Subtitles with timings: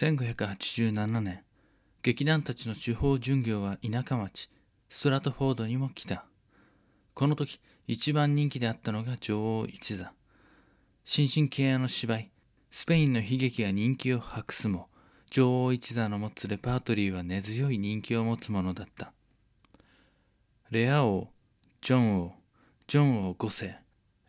[0.00, 1.42] 1587年
[2.02, 4.48] 劇団たちの地方巡業は田舎町
[4.88, 6.24] ストラトフォードにも来た。
[7.12, 10.14] この時一番人気であったのが女王一座。
[11.04, 12.30] 新進気鋭の芝居
[12.70, 14.88] スペインの悲劇が人気を博すも
[15.30, 19.12] 女王一座の持つレパートリーは根強い人気を持つものだった。
[20.70, 21.28] レア王
[21.82, 22.32] ジョン王
[22.86, 23.76] ジョン王5世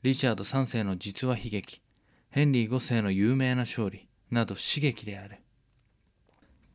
[0.03, 1.81] リチャード3世の実話悲劇
[2.30, 5.38] ヘンリー5世の有名な勝利など刺激である。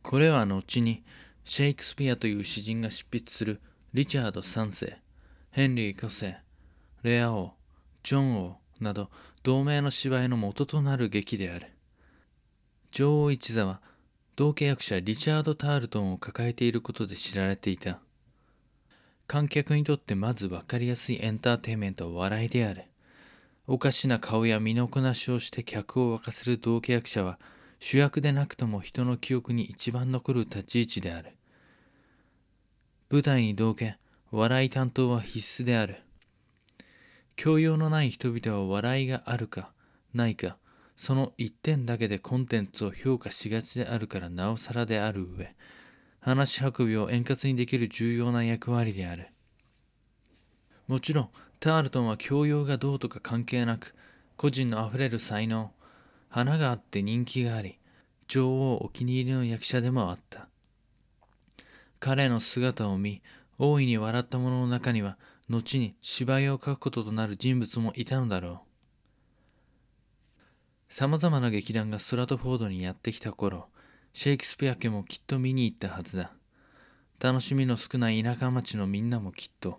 [0.06, 1.02] これは後に
[1.44, 3.60] シェイクスピアという詩人が執筆する
[3.92, 4.98] リチャード3世
[5.50, 6.36] ヘンリー5世
[7.02, 7.54] レア王
[8.04, 9.10] ジョン王など
[9.42, 11.72] 同盟の芝居の元となる劇である。
[12.92, 13.80] 女王一座は
[14.36, 17.98] 同契約者リチャード・タールトンを抱えていることで知られていた。
[19.26, 22.84] 観客にとってまず分かりやすいエンターテインメントは笑いである。
[23.66, 27.40] おかしな顔や身のこなしをして客を沸かせる同契約者は
[27.78, 31.36] 主役でなくとも人の記憶に一番残る立ち位置である。
[33.10, 33.98] 舞台に同系
[34.30, 36.02] 笑い担当は必須である。
[37.36, 39.70] 教養のない人々は笑いがあるか
[40.14, 40.56] ないか
[40.96, 45.54] その一点だけでコンテンツを評価しがちであるからなおさらである上
[46.20, 49.28] 話運びを円滑にできる重要な役割である。
[50.88, 51.28] もちろん
[51.60, 53.94] タールトンは教養がどうとか関係なく
[54.36, 55.72] 個人のあふれる才能
[56.36, 57.78] 花があって人気があり
[58.28, 60.48] 女王お気に入りの役者でもあった
[61.98, 63.22] 彼の姿を見
[63.58, 65.16] 大いに笑った者の中には
[65.48, 68.60] 後に芝居を書くこととなる人物もいたのだろ
[70.90, 73.68] うさまざまな劇団がストラトフォードにやってきた頃
[74.12, 76.32] シェイクスピア家もきっと見に行ったはずだ。
[77.18, 79.78] 楽しみの少ない田舎町のみんなもきっと。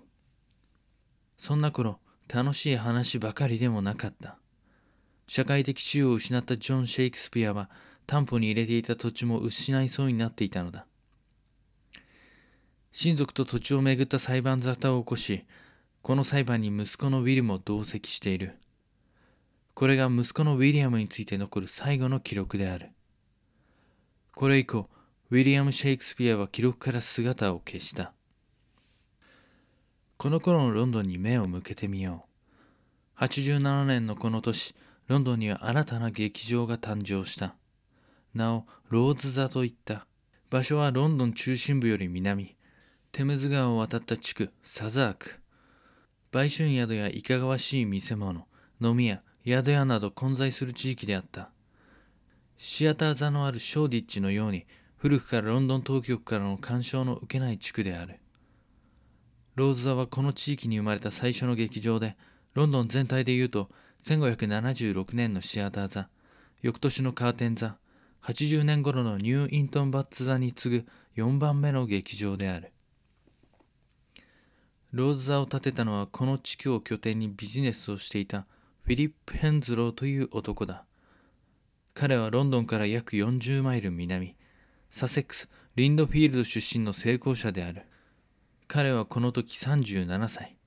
[1.40, 4.38] そんな頃、楽しい話ばかりでもなかった。
[5.28, 7.70] 社会的地位を失ったジョン・シェイクスピアは
[8.06, 10.86] 担保に入れていた土地も失いそうになっていたのだ。
[12.94, 15.46] 親族と土地をめぐった裁判沙汰を起こし、
[16.02, 18.58] この裁判に息子のウィルも同席している。
[19.74, 22.90] これが息子のウィリアムについて残る最後の記録である。
[24.34, 24.90] これ以降、
[25.30, 28.14] ウィリアム・シェイクスピアは記録から姿を消した。
[30.18, 32.26] この頃のロンドンに目を向けてみよ
[33.20, 33.24] う。
[33.24, 34.74] 87年のこの年、
[35.08, 37.56] ロンドンには新たな劇場が誕生した。
[38.34, 40.06] なお、ローズ座といった。
[40.50, 42.56] 場所はロンドン中心部より南、
[43.12, 45.40] テムズ川を渡った地区、サザーク。
[46.32, 48.48] 売春宿やいかがわしい見せ物、
[48.82, 51.52] 飲み屋、宿屋など混在する地域であった。
[52.60, 54.66] シアター座のあるショーディッチのように
[54.98, 58.20] 古くからロンドン当局からの干渉の受けない地区である
[59.56, 62.18] ローズ座はこの地域に生まれた最初の劇場で
[62.56, 63.70] ロンドン全体でいうと
[64.08, 66.10] 1576年のシアター座
[66.62, 67.78] 翌年のカーテン座
[68.24, 70.86] 80年頃のニューイントンバッツ座に次ぐ
[71.22, 72.72] 4番目の劇場である
[74.92, 78.46] ローズ座を建てたのはこの地区を拠点にビジネスをしていた
[78.84, 80.86] フィリップ・ヘンズローという男だ
[82.00, 84.36] 彼はロンドンから約40マイル南、
[84.92, 87.88] サセックス・リンドフィールド出身の成功者である。
[88.68, 90.58] 彼はこの時37歳。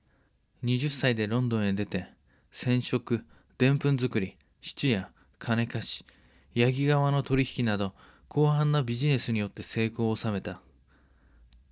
[0.65, 2.07] 20歳でロンドンへ出て、
[2.51, 3.23] 染色、
[3.57, 6.05] でんぷん作り、質屋、金貸し、
[6.53, 7.93] ヤギ側の取引など、
[8.31, 10.61] 広範なビジネスによって成功を収めた。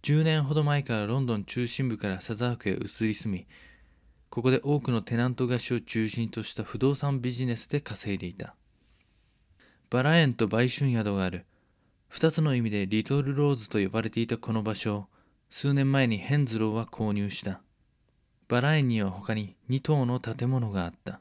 [0.03, 3.47] 10年ほど前からロンドン中心部からサザークへ移り住み、
[4.29, 8.56] ここで多くのテナント貸しを中心とした不動産ビジネスで稼いでいた。
[9.89, 11.45] バラ園と売春宿がある。
[12.07, 15.06] 二つの意味でリトルローズと呼ばれていたこの場所を
[15.50, 17.62] 数年前にヘンズローは購入した。
[18.49, 21.19] バラ園には他に2棟の建物があった。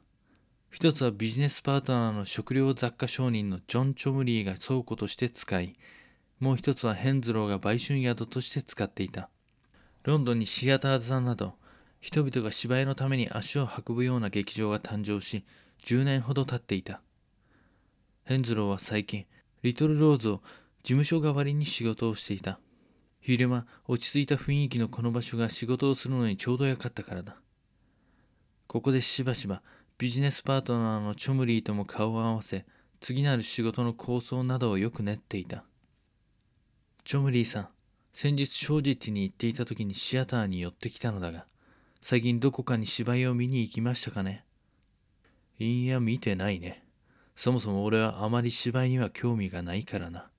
[0.71, 5.77] 一つはビジネスパートナーの食料雑貨商人のジョン・チョムリーが倉庫として使い、
[6.41, 9.29] もう一つはヘンズローが売春宿として使っていた。
[10.05, 11.53] ロンドンにシアターズさんなど、
[12.01, 15.45] 人々が芝居のために足を運ぶような劇場が誕生し、
[15.85, 17.03] 10年ほど経っていた。
[18.25, 19.27] ヘンズローは最近、
[19.63, 20.41] リトルローズを
[20.83, 22.59] 事務所代わりに仕事をしていた。
[23.21, 27.37] 昼間、落ち着いた雰囲気のこの場所が仕事をするのにちょうどよかったからだ。
[28.67, 29.63] ここでしばしば
[29.99, 32.65] ビジネスパートナーのチョムリーとも顔を合わせ、
[33.01, 35.65] 次なる仕事の構想などをよく練っていた。
[37.05, 37.69] チョムリーさん、
[38.13, 41.47] 先日正直に行っていた時にシアターに寄ってきたのだが、
[42.01, 44.45] 最近どこかに芝居を見に行きましたかね？
[45.59, 46.85] いいや、見てないね。
[47.35, 50.31] そもそも俺はあまり芝居には興味がないからな。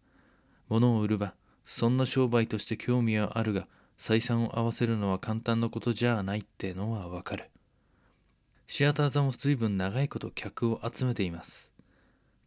[0.69, 1.33] 物を売る場、
[1.69, 3.67] そんな商売として興味はあるが、
[3.99, 7.49] 採算を合わせるのは簡単なことじゃないってのはわかる。
[8.67, 11.69] シアター座も随分長いこと客を集めています。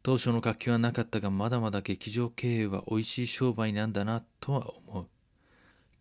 [0.04, 5.06] 当初の活気はなかったがまだまだ劇場経営は美味しい商売なんだなとは思う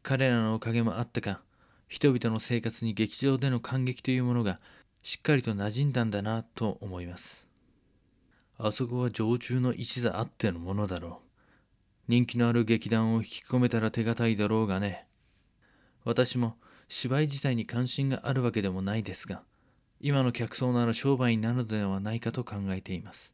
[0.01, 1.41] 彼らのおかげもあったか
[1.88, 4.59] 人々の生活に劇場での感激というものが
[5.03, 7.45] しっかりと馴染んだんだなと思います
[8.57, 11.31] あそこは常駐の一座あってのものだろう
[12.07, 15.07] 人気のある劇団を引き込めたら手堅いだろうがね。
[16.03, 16.57] 私も
[16.88, 19.44] 芝居自体に関心があるわけでもないですが
[20.00, 23.33] 今の客層なら商売になるのではないかと考えています。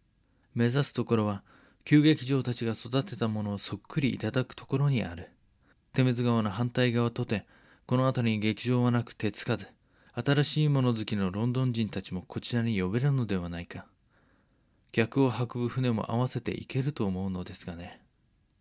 [0.53, 1.43] 目指すところは
[1.85, 5.31] 旧劇場たちが育てたものをそっくりいただくところにある。
[5.93, 7.45] 手水川の反対側とて
[7.85, 9.67] この辺りに劇場はなく手つかず
[10.13, 13.85] 新しいもの好きのロンドン人たちもこちらに呼べるのではないか。
[14.91, 18.01] 客を運ぶ船も合わせて行けると思うのですがね。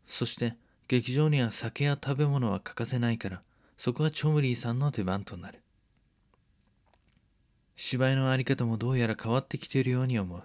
[0.06, 0.54] そして
[0.88, 3.42] 劇場には酒や食べ物は欠かせないから
[3.78, 5.60] そこはチョムリーさんの出番となる。
[7.76, 10.42] 芝居の在り方もどうやら変わってきているように思う。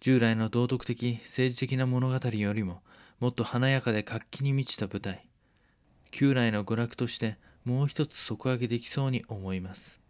[0.00, 2.82] 従来の道徳的政治的な物語よりも
[3.20, 5.28] もっと華やかで活気に満ちた舞台。
[6.10, 10.00] 旧来の娯楽としてもう一つ底上げできそうに思います。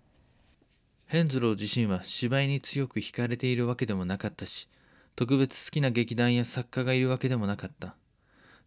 [1.07, 4.67] ヘンズロー自身は芝居に強く惹かれているわけでもなかったし
[5.15, 7.95] 特別好きな劇団や作家がいるわけでもなかった。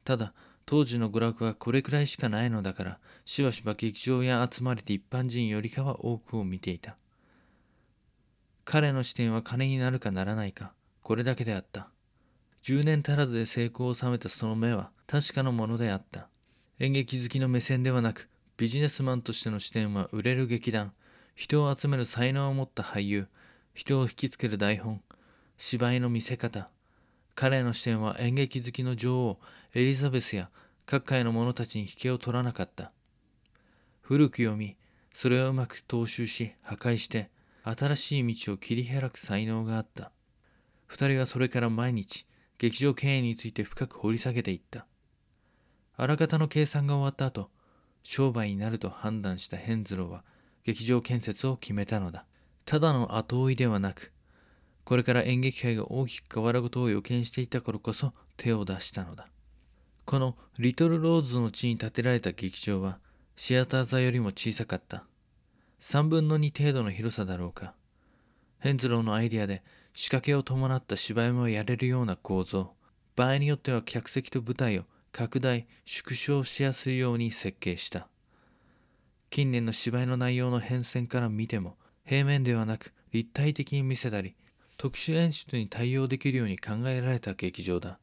[0.05, 0.33] ただ
[0.65, 6.95] 当時の娯楽はこれくらいしかないのだからしばしば劇場や集まれて一般人よりかは多くを見ていた。
[8.63, 10.73] 彼の視点は金になるかならないか
[11.03, 11.89] これだけであった。
[12.63, 16.29] 10年足らずで成功を収めたその目は確かなものであった。
[16.79, 20.93] 演劇好きの目線ではなくビジネスマンとしての視点は売れる劇団。
[21.35, 23.27] 人を集める才能を持った俳優。
[23.73, 25.01] 人を引きつける台本。
[25.57, 26.69] 芝居の見せ方。
[27.35, 29.39] 彼の視点は演劇好きの女王
[29.77, 30.49] エリザベスや
[30.85, 32.93] 各界の者たちに引けを取らなかった。
[33.99, 34.77] 古く読み
[35.13, 37.29] それをうまく踏襲し破壊して
[37.63, 40.13] 新しい道を切り開く才能があった。
[40.87, 42.25] 二人はそれから毎日
[42.57, 44.87] 劇場経営について深く掘り下げていった。
[45.97, 47.49] あらかたの計算が終わった後
[48.01, 50.23] 商売になると判断したヘンズローは
[50.63, 52.23] 劇場建設を決めたのだ。
[52.63, 54.13] ただの後追いではなく
[54.85, 59.27] これから演劇界が大きく変わることを予見していた頃こそ手を出したのだ。
[60.05, 62.99] このリトルローズの地に建てられた劇場は
[63.37, 65.03] シアター座よりも小さかった。
[65.81, 67.73] 3分の2程度の広さだろうか。
[68.59, 69.63] ヘンズローのアイデアで
[69.93, 72.73] 仕掛けを伴った芝居もやれるような構造。
[73.15, 78.07] 場合によっては客席と舞台を拡大縮小しやすいように設計した。
[79.31, 84.35] 近年の芝居の内容の変遷から見ても平面ではなく立体的に見せたり
[84.77, 87.97] 特殊演出に対応できるように考えられた劇場だ。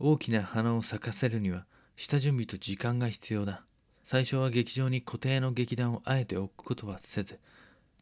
[0.00, 1.66] 大きな花を咲かせるには
[1.96, 3.64] 下準備と時間が必要だ。
[4.04, 7.40] 最初は劇場に固定の劇団をあえて置くことはせず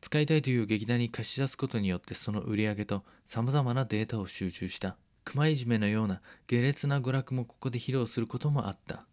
[0.02, 4.96] 使いたいという劇団に貸し出すことによってその売り上げとさまざまなデータを集中した。
[5.24, 9.06] 熊いじめのような下劣な娯楽もここで披露することもあった。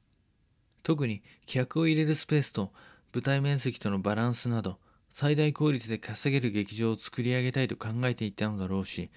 [0.83, 2.71] 特に客を入れるスペースと
[3.13, 4.77] 舞台面積とのバランスなど
[5.11, 9.09] 最大効率で稼げる劇場を作り上げたいと考えていたのだろうし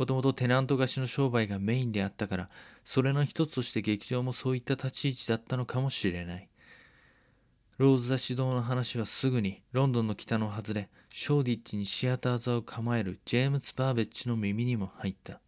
[0.00, 2.48] もともとテナント貸しの商売がメインであったから
[2.86, 6.48] それの一つとして劇場もそういった立ち位置だったのかもしれない。
[7.76, 15.38] ローズ座指導の話はすぐにロンドンの北の外れショーディッチにシアター座を構えるジェームズ・バーベッジの耳にも入った。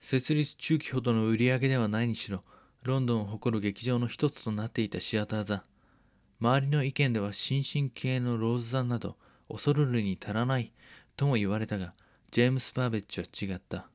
[0.00, 2.42] 設立中期ほどの売り上げではないにしろ
[2.84, 5.62] ロンドンを誇る劇場の一つとなっていたシアター座。
[6.40, 9.18] 周りの意見では新進気鋭のローズ座など
[9.50, 10.72] 恐るるに足らない
[11.16, 11.92] とも言われたが
[12.34, 13.86] ジェームス・バーベッジは違った。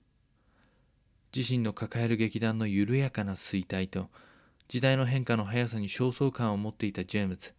[1.35, 4.07] 自身の抱える劇団の緩やかな衰退と
[4.69, 7.51] 時代の変化の速さに焦燥感を持っていたジェームズ。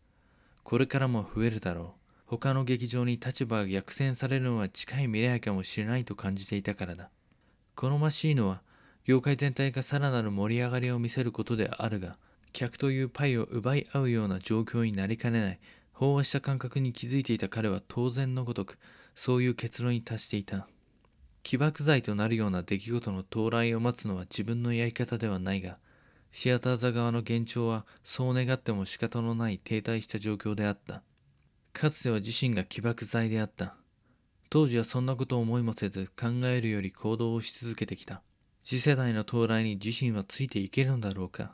[0.62, 2.10] これからも増えるだろう。
[2.24, 7.10] 他の劇場に立場が逆転されるのは近い未来かもしれないと感じていたからだ。
[7.74, 8.62] 好ましいのは
[9.04, 12.16] 業界全体がさらなる盛り上がりを見せることであるが
[12.54, 15.60] 客というパイを奪い合うような状況になりかねない
[15.96, 18.78] 飽和した感覚に気づいていた彼は当然のごとく
[19.22, 20.66] そういう結論に達していた。
[21.42, 25.76] 起爆剤となるような出来事の到来を待つのは自分のやり方ではないが
[26.32, 31.02] シアター座側の幻聴はそう願っても仕方のない停滞した状況であった。
[31.74, 33.74] かつては自身が起爆剤であった。
[34.48, 38.22] 当時はそんなことを思いもせず考えるより行動をし続けてきた。
[38.64, 41.52] 次世代の到来に自身はついていけるのだろうか。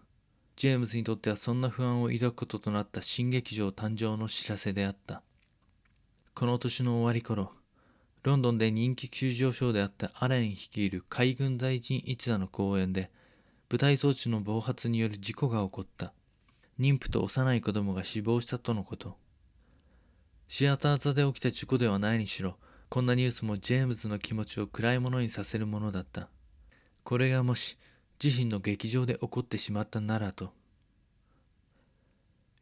[0.55, 5.25] ジェームズにとってはそんな不安を抱くこととなった新劇場誕生の知らせであった。
[6.39, 7.51] この年の終わり頃
[8.23, 13.11] ロンドンで人気急上昇であったアレン率いる海軍大臣一座の公演で
[13.71, 16.13] 舞台装置の暴発による事故が起こった。
[16.79, 19.17] 妊婦と幼い子供が死亡したとのこと。
[20.47, 22.59] シアター座で起きた事故ではないにしろ
[22.91, 26.29] こんなニュースもジェームズの気持ちを暗いものにさせるものだった。
[27.03, 27.79] これがもし
[28.23, 30.53] 自身の劇場で起こってしまったならと。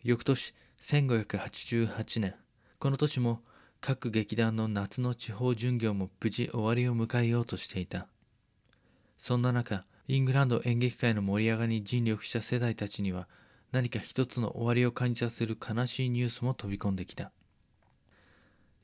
[0.05, 2.37] 翌年1588年
[2.79, 3.43] この年も
[3.87, 8.07] 各劇団の夏の地方巡業も無事終わりを迎えようとしていた。
[9.19, 13.29] そんな中イングランド演劇界の盛り上がりに尽力した世代たちには
[13.73, 17.31] 何か一つの終わりを感じさせる悲しいニュースも飛び込んできた。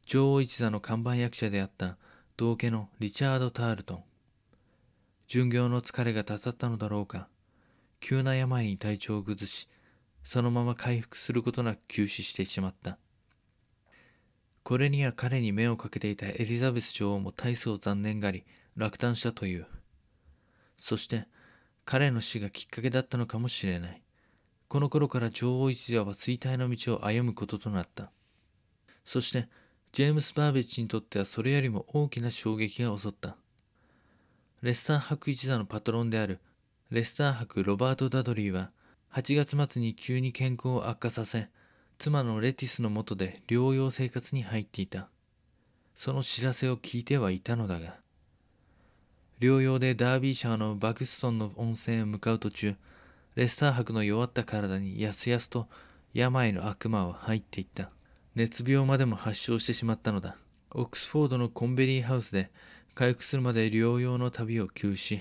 [0.05, 1.97] 女王一座の看板役者であった
[2.37, 4.05] 道家のリチャード・タールトン。
[5.29, 7.31] 巡業の疲れがたたったのだろうか。
[8.01, 9.67] 急な病に体調を崩し
[10.25, 12.99] そのまま回復することなく急死してしまった。
[14.63, 18.45] これには彼に目をかけていたエリザベス女王も大層残念がり
[18.77, 19.67] 落胆したという。
[20.79, 21.27] そして
[21.85, 24.03] 彼の死がきっかけだったのかもしれない。
[24.69, 28.13] この頃から女王一座は衰退の道を歩むこととなった。
[29.05, 29.49] そして
[29.93, 33.37] ジェームス・バーベッジにとってはそれよりも大きな衝撃が襲った。
[34.63, 36.39] レスター博一座のパトロンである
[36.91, 38.71] レスター博ロバート・ダドリーは
[39.13, 41.49] 8月末に急に健康を悪化させ
[42.01, 45.11] 妻のレティスのもとで療養生活に入っていた。
[45.95, 47.97] その知らせを聞いてはいたのだが
[49.39, 52.75] 療養でダービーシャーのバクストンの温泉へ向かう途中
[53.35, 55.69] レスター博の弱った体にやすやすと
[56.15, 57.91] 病の悪魔は入っていった。
[58.35, 60.39] 熱病までも発症してしまったのだ。
[60.71, 62.51] オックスフォードのコンベリーハウスで
[62.95, 65.21] 回復するまで療養の旅を休止。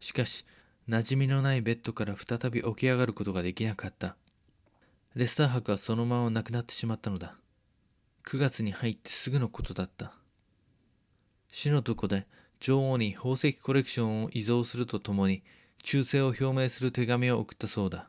[0.00, 0.44] しかし
[0.86, 4.16] 馴染みのないベッドから再び起き上がることができなかった。
[5.16, 7.34] レスター博はそのまま亡くなってしまったのだ。
[8.26, 10.12] 9月に入ってすぐのことだった。
[11.50, 12.28] 死のとこで
[12.60, 15.42] 女王に宝石コレクションを遺贈するとともに
[15.82, 18.08] 忠誠を表明する手紙を送ったそうだ。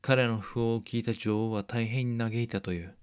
[0.00, 2.94] 彼の訃報を聞いた女王は大変に嘆いたという。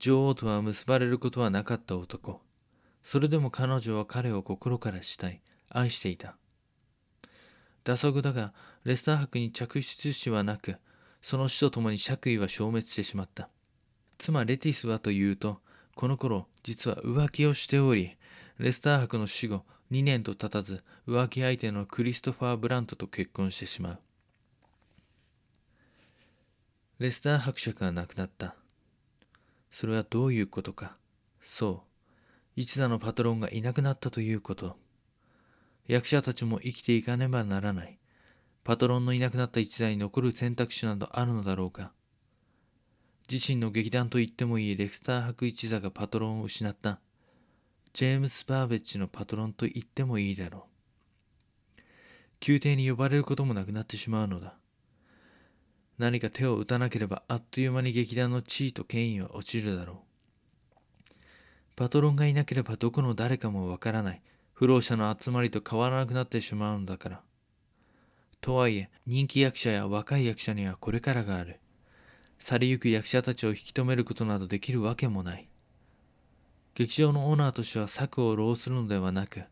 [0.00, 2.40] 女王とは結ばれることはなかった男。
[3.04, 6.36] それでも彼女は彼を心から慕い愛していた。
[7.84, 10.76] 打足だがレスター博に着出死はなく
[11.22, 13.48] その死とともに爵位は消滅してしまった。
[14.18, 15.60] 妻レティスはというと
[15.94, 18.16] この頃実は浮気をしており
[18.58, 23.98] レスター博の死後2年と経たず浮気相手のクリストファー・ブラントと結婚してしまう。
[26.98, 28.54] レスター伯爵が亡くなった。
[29.72, 30.96] それはどういうことか。
[31.42, 31.88] そう。
[32.54, 34.76] 一座のパトロンがいなくなったということ。
[35.88, 37.98] 役者たちも生きていかねばならない。
[38.64, 41.92] パトロンのいなくなった一座に残る選択肢などあるのだろうか
[43.30, 47.00] 自身の劇団と言ってもいいレクスター博一座がパトロンを失った
[47.92, 50.66] ジェームス・バーベッジのパトロンと言ってもいいだろ
[51.78, 51.82] う。
[52.46, 54.56] 宮廷に呼ばれることもなくなってしまうのだ。
[55.98, 59.96] 何か手を打たなければあっという間に劇団の地位と権威は落ちるだろう。
[61.76, 67.22] パトロンがいなければどこの誰かもわからない不老者の集まりと変わらなくなってしまうのだから。
[68.42, 71.60] とはいえ、人気役者や若い役者にはこれからがある。
[72.38, 75.48] 去りゆく役者たちを引き止めることなどできるわけもない。
[76.74, 79.42] 劇場のオーナーとしては策を浪するのではなく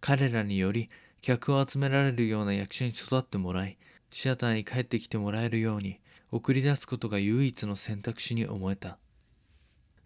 [0.00, 0.90] 彼らにより
[1.22, 3.78] 客を集められるような役者に育ってもらい
[4.10, 6.00] シアターに帰ってきてもらえるように
[6.32, 8.98] 送り出すことが唯一の選択肢に思えた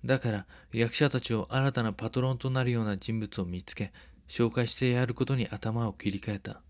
[0.04, 3.92] だから役者たちを新たなパトロンとなるような人物を見つけ
[4.28, 6.61] 紹介してやることに頭を切り替えた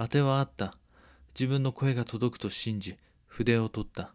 [0.00, 0.78] 当てはあった。
[1.34, 4.14] 自分の声が届くと信じ筆を取った。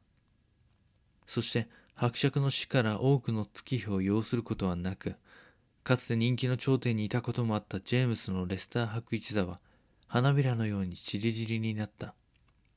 [1.27, 5.13] そして伯爵の死から多くの月日を要することはなく
[5.83, 9.59] かつて人気の頂点にいたこともあったジェームスのレスター博一座は
[10.07, 12.15] 花びらのように散り散りになった。